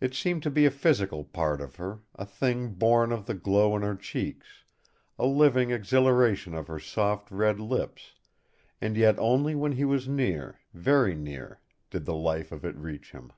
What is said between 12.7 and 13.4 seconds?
reach him.